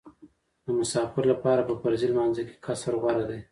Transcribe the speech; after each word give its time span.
د 0.65 0.67
مسافر 0.79 1.23
لپاره 1.31 1.61
په 1.69 1.73
فرضي 1.81 2.07
لمانځه 2.09 2.41
کې 2.47 2.55
قصر 2.65 2.93
غوره 3.01 3.23
دی 3.29 3.39